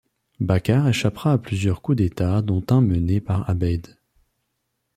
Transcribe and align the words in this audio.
Bacar 0.39 0.87
échappera 0.87 1.33
à 1.33 1.37
plusieurs 1.37 1.83
coups 1.83 1.97
d'État 1.99 2.41
dont 2.41 2.65
un 2.71 2.81
mené 2.81 3.21
par 3.21 3.47
Abeid. 3.47 3.99